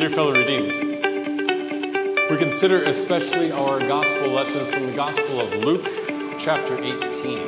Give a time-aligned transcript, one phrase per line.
[0.00, 0.72] Dear fellow redeemed,
[2.30, 5.86] we consider especially our gospel lesson from the Gospel of Luke,
[6.38, 7.46] chapter 18.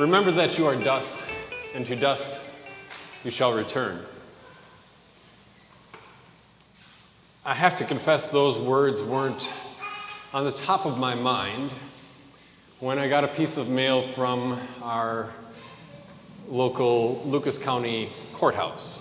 [0.00, 1.22] Remember that you are dust,
[1.74, 2.40] and to dust
[3.24, 4.00] you shall return.
[7.44, 9.54] I have to confess, those words weren't
[10.32, 11.74] on the top of my mind
[12.80, 15.28] when I got a piece of mail from our
[16.48, 19.00] local Lucas County courthouse.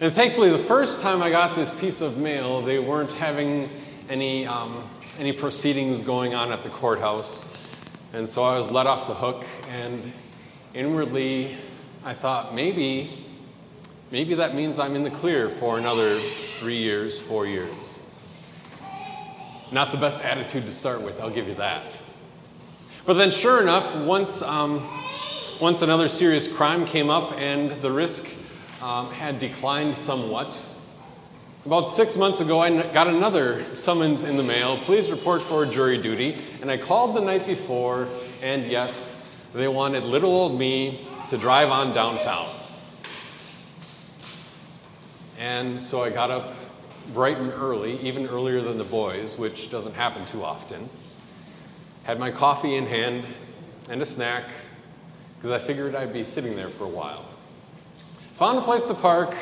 [0.00, 3.68] And thankfully, the first time I got this piece of mail, they weren't having
[4.08, 7.44] any, um, any proceedings going on at the courthouse.
[8.12, 10.12] And so I was let off the hook, and
[10.72, 11.56] inwardly,
[12.04, 13.10] I thought maybe,
[14.10, 17.98] maybe that means I'm in the clear for another three years, four years.
[19.72, 22.00] Not the best attitude to start with, I'll give you that.
[23.04, 24.86] But then, sure enough, once, um,
[25.60, 28.32] once another serious crime came up and the risk
[28.80, 30.64] um, had declined somewhat,
[31.66, 34.78] about six months ago, I got another summons in the mail.
[34.78, 36.36] Please report for jury duty.
[36.62, 38.08] And I called the night before,
[38.42, 39.20] and yes,
[39.52, 42.54] they wanted little old me to drive on downtown.
[45.38, 46.54] And so I got up
[47.12, 50.88] bright and early, even earlier than the boys, which doesn't happen too often
[52.08, 53.22] had my coffee in hand
[53.90, 54.44] and a snack
[55.38, 57.24] because I figured I'd be sitting there for a while.
[58.34, 59.34] Found a place to park,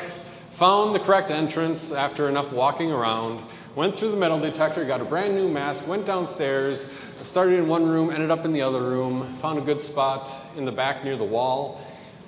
[0.51, 3.41] found the correct entrance after enough walking around,
[3.75, 7.85] went through the metal detector, got a brand new mask, went downstairs, started in one
[7.85, 11.17] room, ended up in the other room, found a good spot in the back near
[11.17, 11.81] the wall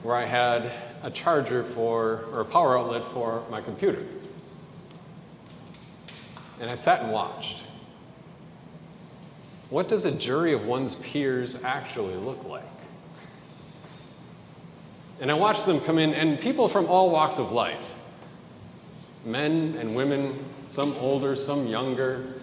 [0.04, 0.72] where I had
[1.04, 4.04] a charger for, or a power outlet for my computer.
[6.60, 7.64] And I sat and watched.
[9.70, 12.64] What does a jury of one's peers actually look like?
[15.22, 17.96] And I watched them come in, and people from all walks of life
[19.26, 20.34] men and women,
[20.68, 22.36] some older, some younger,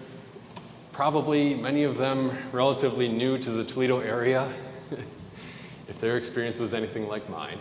[0.93, 4.53] probably many of them relatively new to the Toledo area,
[5.89, 7.59] if their experience was anything like mine.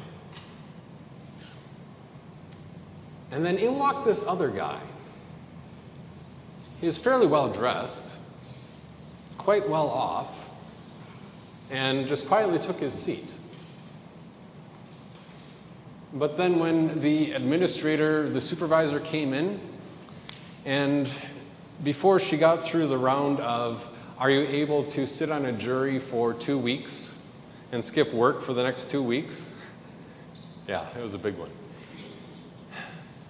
[3.31, 4.79] And then in walked this other guy.
[6.79, 8.17] He was fairly well dressed,
[9.37, 10.49] quite well off
[11.71, 13.33] and just quietly took his seat.
[16.15, 19.59] But then, when the administrator, the supervisor came in,
[20.65, 21.09] and
[21.83, 23.87] before she got through the round of,
[24.17, 27.21] Are you able to sit on a jury for two weeks
[27.73, 29.51] and skip work for the next two weeks?
[30.69, 31.51] Yeah, it was a big one.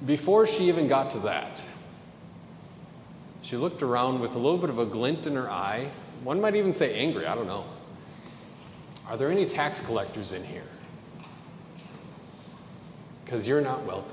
[0.05, 1.65] Before she even got to that,
[3.41, 5.89] she looked around with a little bit of a glint in her eye
[6.23, 7.65] one might even say angry, I don't know.
[9.07, 10.63] Are there any tax collectors in here?
[13.25, 14.11] Because you're not welcome.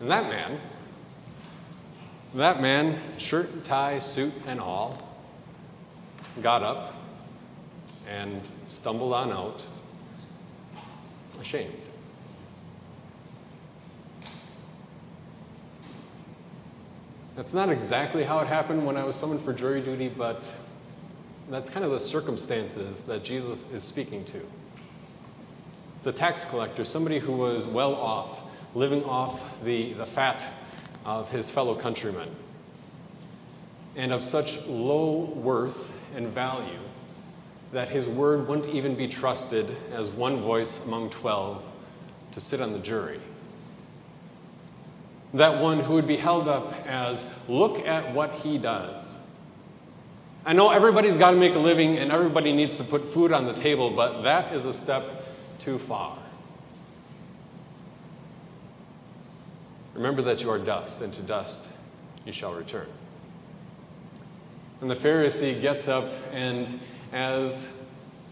[0.00, 0.60] And that man,
[2.34, 5.00] that man, shirt tie, suit and all,
[6.42, 6.94] got up
[8.08, 9.64] and stumbled on out,
[11.40, 11.72] ashamed.
[17.36, 20.54] That's not exactly how it happened when I was summoned for jury duty, but
[21.48, 24.40] that's kind of the circumstances that Jesus is speaking to.
[26.02, 28.42] The tax collector, somebody who was well off,
[28.74, 30.48] living off the, the fat
[31.04, 32.28] of his fellow countrymen,
[33.96, 36.80] and of such low worth and value
[37.72, 41.62] that his word wouldn't even be trusted as one voice among 12
[42.32, 43.20] to sit on the jury
[45.34, 49.16] that one who would be held up as, look at what he does.
[50.44, 53.46] I know everybody's got to make a living and everybody needs to put food on
[53.46, 55.04] the table, but that is a step
[55.62, 56.18] too far.
[59.94, 61.70] Remember that you are dust, and to dust
[62.26, 62.88] you shall return.
[64.80, 66.80] And the Pharisee gets up, and
[67.12, 67.78] as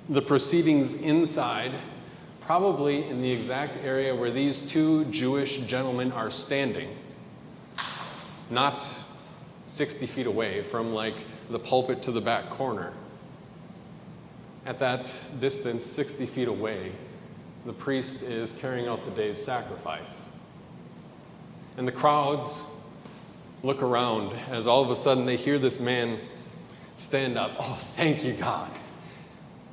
[0.09, 1.71] the proceedings inside
[2.41, 6.97] probably in the exact area where these two Jewish gentlemen are standing,
[8.51, 8.89] not
[9.67, 11.15] 60 feet away from like
[11.49, 12.93] the pulpit to the back corner.
[14.67, 16.91] At that distance, 60 feet away,
[17.67, 20.31] the priest is carrying out the day's sacrifice.
[21.77, 22.65] And the crowds
[23.63, 26.19] look around as all of a sudden they hear this man
[26.97, 27.53] stand up.
[27.59, 28.71] Oh, thank you, God.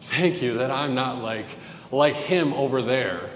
[0.02, 1.48] Thank you that I'm not like
[1.92, 3.30] like him over there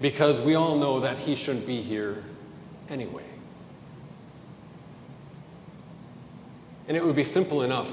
[0.00, 2.22] because we all know that he shouldn't be here
[2.88, 3.24] anyway.
[6.86, 7.92] And it would be simple enough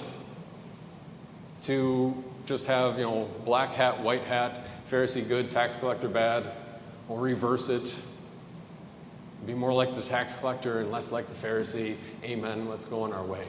[1.64, 6.46] to just have, you know, black hat, white hat, Pharisee good, tax collector bad,
[7.10, 7.96] or reverse it.
[9.46, 11.96] Be more like the tax collector and less like the Pharisee.
[12.24, 12.68] Amen.
[12.68, 13.46] Let's go on our way.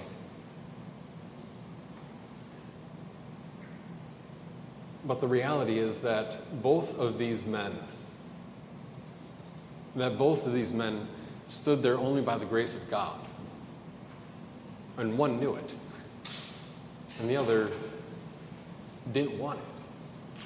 [5.06, 7.78] But the reality is that both of these men,
[9.94, 11.06] that both of these men
[11.46, 13.22] stood there only by the grace of God.
[14.99, 15.75] And one knew it,
[17.20, 17.70] and the other
[19.12, 20.44] didn't want it.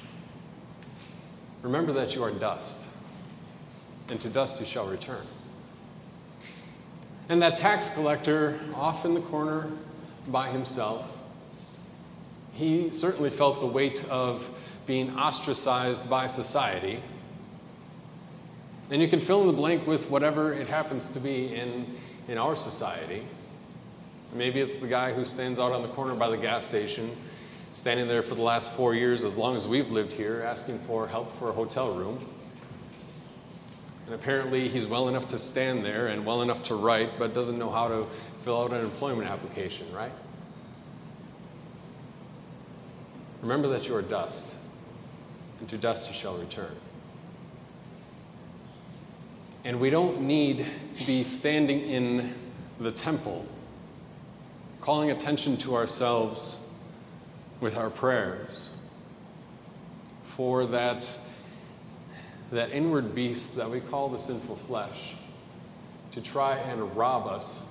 [1.61, 2.89] Remember that you are dust,
[4.09, 5.25] and to dust you shall return.
[7.29, 9.69] And that tax collector, off in the corner
[10.27, 11.05] by himself,
[12.51, 14.49] he certainly felt the weight of
[14.85, 17.01] being ostracized by society.
[18.89, 21.95] And you can fill in the blank with whatever it happens to be in,
[22.27, 23.25] in our society.
[24.33, 27.15] Maybe it's the guy who stands out on the corner by the gas station,
[27.73, 31.07] standing there for the last four years, as long as we've lived here, asking for
[31.07, 32.23] help for a hotel room.
[34.05, 37.57] And apparently, he's well enough to stand there and well enough to write, but doesn't
[37.57, 38.07] know how to
[38.43, 40.11] fill out an employment application, right?
[43.41, 44.57] Remember that you are dust,
[45.59, 46.75] and to dust you shall return.
[49.63, 50.65] And we don't need
[50.95, 52.33] to be standing in
[52.79, 53.45] the temple,
[54.81, 56.70] calling attention to ourselves
[57.61, 58.75] with our prayers
[60.23, 61.17] for that,
[62.51, 65.15] that inward beast that we call the sinful flesh
[66.11, 67.65] to try and rob us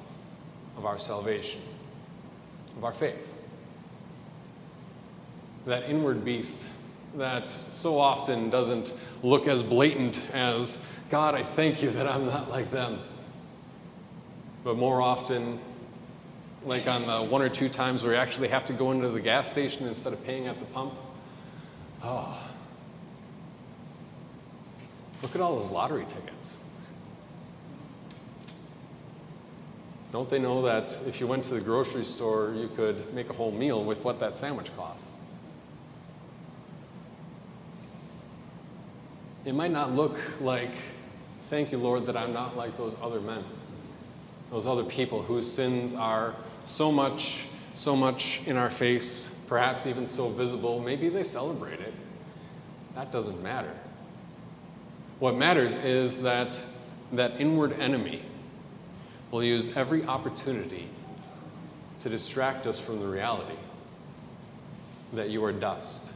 [0.79, 1.61] of our salvation,
[2.79, 3.29] of our faith
[5.67, 6.69] that inward beast
[7.17, 10.79] that so often doesn't look as blatant as,
[11.11, 13.01] God, I thank you that I'm not like them.
[14.65, 15.59] But more often,
[16.65, 19.21] like on the one or two times where you actually have to go into the
[19.21, 20.95] gas station instead of paying at the pump,
[22.03, 22.39] oh,
[25.23, 26.59] look at all those lottery tickets.
[30.13, 33.33] Don't they know that if you went to the grocery store, you could make a
[33.33, 35.21] whole meal with what that sandwich costs?
[39.45, 40.73] It might not look like,
[41.49, 43.45] thank you, Lord, that I'm not like those other men,
[44.51, 46.35] those other people whose sins are
[46.67, 47.45] so much,
[47.75, 50.81] so much in our face, perhaps even so visible.
[50.81, 51.95] Maybe they celebrate it.
[52.95, 53.73] That doesn't matter.
[55.19, 56.63] What matters is that
[57.13, 58.23] that inward enemy
[59.31, 60.89] will use every opportunity
[62.01, 63.59] to distract us from the reality
[65.13, 66.13] that you are dust,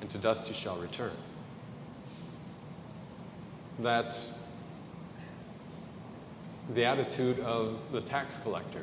[0.00, 1.12] and to dust you shall return
[3.80, 4.18] that
[6.74, 8.82] the attitude of the tax collector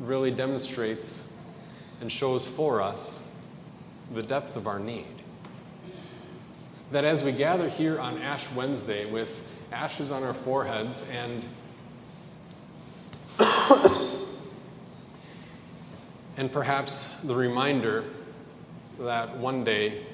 [0.00, 1.32] really demonstrates
[2.00, 3.22] and shows for us
[4.14, 5.06] the depth of our need.
[6.92, 9.42] That as we gather here on Ash Wednesday with
[9.72, 11.42] ashes on our foreheads and
[16.36, 18.04] and perhaps the reminder
[19.00, 20.04] that one day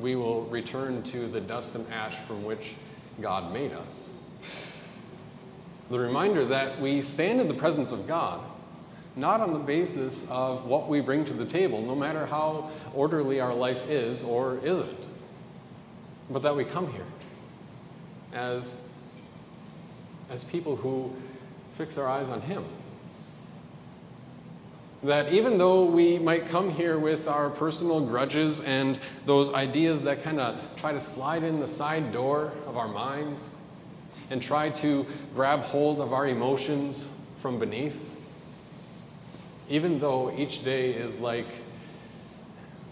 [0.00, 2.74] we will return to the dust and ash from which
[3.20, 4.10] God made us.
[5.94, 8.40] The reminder that we stand in the presence of God
[9.14, 13.38] not on the basis of what we bring to the table, no matter how orderly
[13.38, 15.06] our life is or isn't,
[16.30, 17.06] but that we come here
[18.32, 18.78] as,
[20.30, 21.12] as people who
[21.76, 22.64] fix our eyes on Him.
[25.04, 30.24] That even though we might come here with our personal grudges and those ideas that
[30.24, 33.50] kind of try to slide in the side door of our minds
[34.30, 38.10] and try to grab hold of our emotions from beneath,
[39.68, 41.46] even though each day is like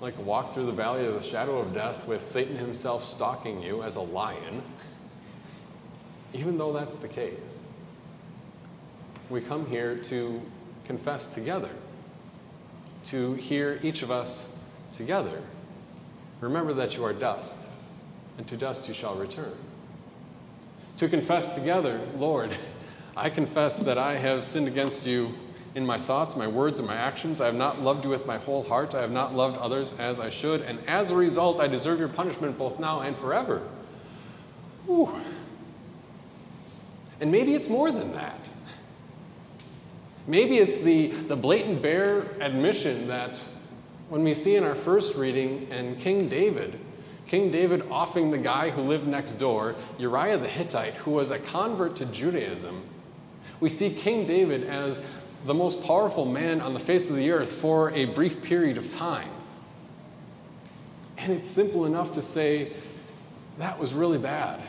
[0.00, 3.62] like a walk through the valley of the shadow of death with Satan himself stalking
[3.62, 4.60] you as a lion,
[6.32, 7.68] even though that's the case,
[9.30, 10.42] we come here to
[10.84, 11.70] confess together
[13.04, 14.54] to hear each of us
[14.92, 15.40] together.
[16.40, 17.68] Remember that you are dust,
[18.38, 19.54] and to dust you shall return.
[20.98, 22.54] To confess together, Lord,
[23.16, 25.32] I confess that I have sinned against you
[25.74, 27.40] in my thoughts, my words, and my actions.
[27.40, 28.94] I have not loved you with my whole heart.
[28.94, 30.62] I have not loved others as I should.
[30.62, 33.62] And as a result, I deserve your punishment both now and forever.
[34.86, 35.18] Whew.
[37.20, 38.50] And maybe it's more than that.
[40.26, 43.42] Maybe it's the, the blatant bare admission that
[44.08, 46.78] when we see in our first reading and King David,
[47.26, 51.38] King David offing the guy who lived next door, Uriah the Hittite, who was a
[51.38, 52.82] convert to Judaism,
[53.60, 55.04] we see King David as
[55.46, 58.90] the most powerful man on the face of the earth for a brief period of
[58.90, 59.30] time.
[61.16, 62.72] And it's simple enough to say,
[63.58, 64.60] that was really bad.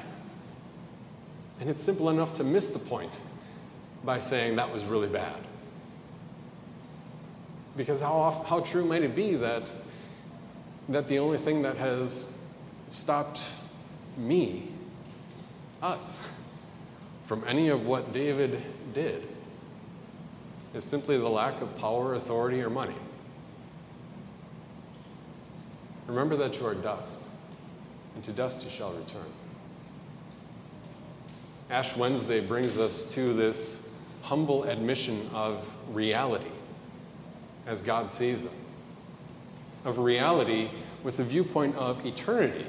[1.59, 3.19] And it's simple enough to miss the point
[4.03, 5.41] by saying that was really bad.
[7.75, 9.71] Because how, how true might it be that,
[10.89, 12.31] that the only thing that has
[12.93, 13.49] stopped
[14.15, 14.69] me,
[15.81, 16.21] us,
[17.23, 18.61] from any of what David
[18.93, 19.27] did
[20.75, 22.95] is simply the lack of power, authority, or money.
[26.07, 27.29] Remember that you are dust,
[28.15, 29.25] and to dust you shall return.
[31.69, 33.89] Ash Wednesday brings us to this
[34.21, 36.51] humble admission of reality
[37.65, 38.51] as God sees it,
[39.85, 40.69] of reality
[41.03, 42.65] with the viewpoint of eternity.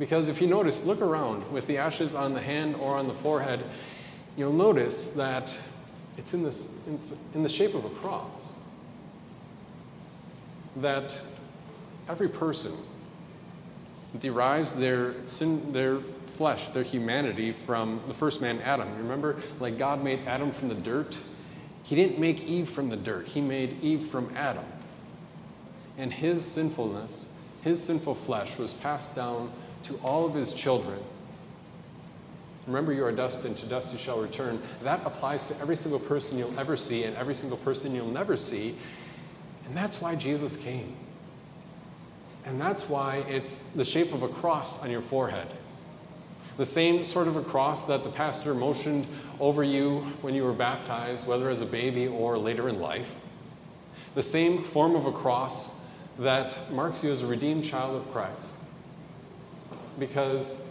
[0.00, 3.12] Because if you notice, look around with the ashes on the hand or on the
[3.12, 3.62] forehead,
[4.34, 5.54] you'll notice that
[6.16, 8.54] it's in, this, it's in the shape of a cross.
[10.76, 11.22] That
[12.08, 12.72] every person
[14.18, 18.88] derives their sin, their flesh, their humanity from the first man, Adam.
[18.96, 21.18] Remember, like God made Adam from the dirt?
[21.82, 24.64] He didn't make Eve from the dirt, He made Eve from Adam.
[25.98, 27.28] And his sinfulness,
[27.62, 29.52] his sinful flesh, was passed down
[29.84, 31.02] to all of his children.
[32.66, 34.60] Remember, you are dust, and to dust you shall return.
[34.82, 38.36] That applies to every single person you'll ever see and every single person you'll never
[38.36, 38.76] see.
[39.66, 40.94] And that's why Jesus came.
[42.44, 45.48] And that's why it's the shape of a cross on your forehead.
[46.56, 49.06] The same sort of a cross that the pastor motioned
[49.38, 53.10] over you when you were baptized, whether as a baby or later in life.
[54.14, 55.72] The same form of a cross
[56.20, 58.58] that marks you as a redeemed child of Christ.
[59.98, 60.62] Because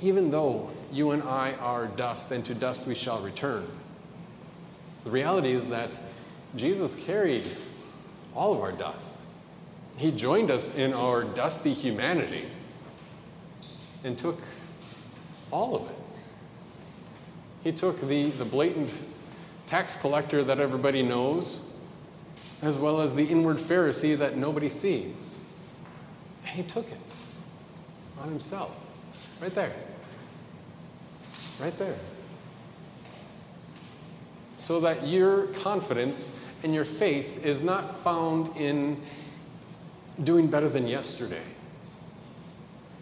[0.00, 3.66] even though you and I are dust, and to dust we shall return,
[5.04, 5.98] the reality is that
[6.56, 7.44] Jesus carried
[8.34, 9.20] all of our dust.
[9.98, 12.46] He joined us in our dusty humanity
[14.02, 14.38] and took
[15.50, 15.96] all of it.
[17.62, 18.90] He took the, the blatant
[19.66, 21.65] tax collector that everybody knows,
[22.62, 25.40] as well as the inward Pharisee that nobody sees.
[26.46, 26.98] And he took it
[28.20, 28.74] on himself.
[29.40, 29.74] Right there.
[31.60, 31.96] Right there.
[34.56, 36.32] So that your confidence
[36.62, 39.00] and your faith is not found in
[40.24, 41.42] doing better than yesterday,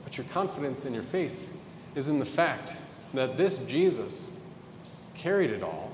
[0.02, 1.48] but your confidence and your faith
[1.94, 2.72] is in the fact
[3.14, 4.32] that this Jesus
[5.14, 5.92] carried it all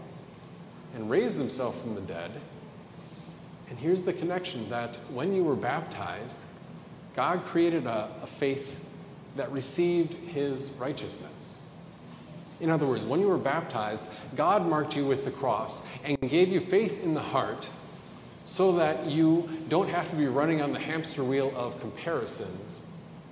[0.95, 2.31] and raised himself from the dead.
[3.71, 6.45] And here's the connection that when you were baptized,
[7.15, 8.81] God created a, a faith
[9.37, 11.63] that received his righteousness.
[12.61, 16.49] In other words, when you were baptized, God marked you with the cross and gave
[16.49, 17.71] you faith in the heart
[18.45, 22.83] so that you don't have to be running on the hamster wheel of comparisons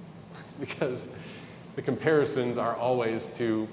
[0.60, 1.08] because
[1.76, 3.68] the comparisons are always to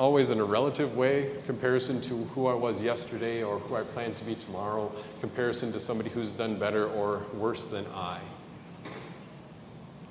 [0.00, 4.14] always in a relative way comparison to who I was yesterday or who I plan
[4.14, 4.90] to be tomorrow
[5.20, 8.18] comparison to somebody who's done better or worse than I.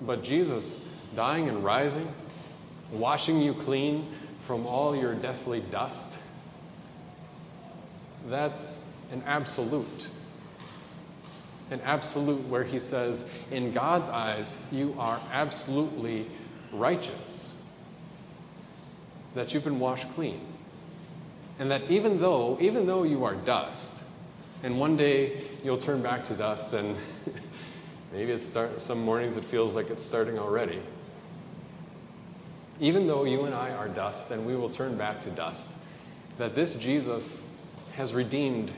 [0.04, 2.08] But Jesus dying and rising
[2.92, 4.08] washing you clean
[4.42, 6.18] from all your deathly dust
[8.28, 10.10] that's an absolute
[11.72, 16.28] an absolute where he says in God's eyes you are absolutely
[16.72, 17.59] righteous,
[19.36, 20.40] that you've been washed clean.
[21.60, 24.04] And that even though, even though you are dust,
[24.64, 26.96] and one day you'll turn back to dust, and
[28.14, 30.82] maybe it's start, some mornings it feels like it's starting already.
[32.80, 35.72] Even though you and I are dust, and we will turn back to dust,
[36.38, 37.44] that this Jesus
[37.94, 38.72] has redeemed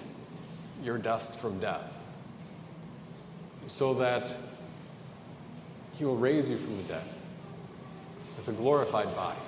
[0.84, 1.93] your dust from death
[3.67, 4.36] so that
[5.93, 7.03] he will raise you from the dead
[8.36, 9.39] with a glorified body.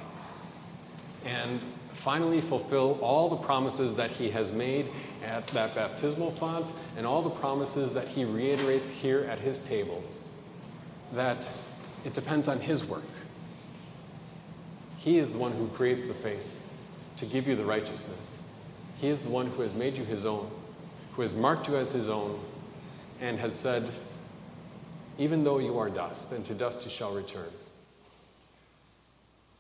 [1.26, 1.60] And
[1.94, 4.90] finally fulfill all the promises that he has made
[5.24, 10.04] at that baptismal font and all the promises that he reiterates here at his table
[11.14, 11.52] that
[12.04, 13.04] it depends on his work.
[14.98, 16.60] He is the one who creates the faith
[17.18, 18.42] to give you the righteousness.
[18.98, 20.50] He is the one who has made you his own,
[21.14, 22.40] who has marked you as his own,
[23.22, 23.90] and has said,
[25.18, 27.50] Even though you are dust, and to dust you shall return.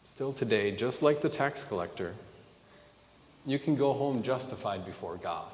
[0.03, 2.13] Still today, just like the tax collector,
[3.45, 5.51] you can go home justified before God.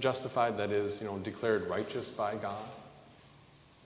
[0.00, 2.64] Justified, that is, you know, declared righteous by God.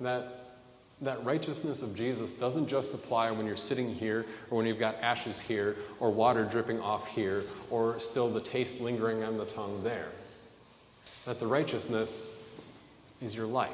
[0.01, 0.57] That,
[1.03, 4.97] that righteousness of Jesus doesn't just apply when you're sitting here or when you've got
[5.03, 9.83] ashes here or water dripping off here or still the taste lingering on the tongue
[9.83, 10.09] there.
[11.27, 12.33] That the righteousness
[13.21, 13.71] is your life.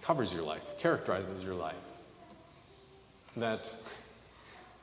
[0.00, 1.74] covers your life, characterizes your life.
[3.36, 3.74] That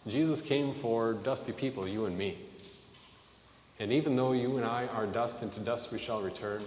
[0.08, 2.38] Jesus came for dusty people, you and me.
[3.80, 6.64] And even though you and I are dust, and to dust we shall return,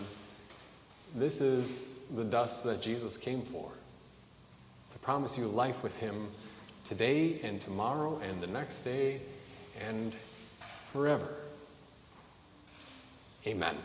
[1.14, 3.70] this is the dust that Jesus came for.
[4.92, 6.28] To promise you life with Him
[6.84, 9.20] today and tomorrow and the next day
[9.80, 10.14] and
[10.92, 11.28] forever.
[13.46, 13.76] Amen.